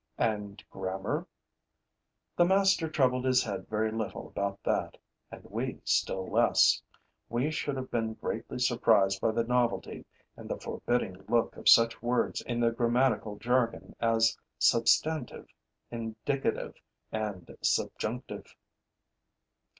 [0.17, 1.27] And grammar?
[2.35, 4.97] The master troubled his head very little about that;
[5.29, 6.81] and we still less.
[7.29, 12.01] We should have been greatly surprised by the novelty and the forbidding look of such
[12.01, 15.47] words in the grammatical jargon as substantive,
[15.91, 16.73] indicative
[17.11, 18.55] and subjunctive.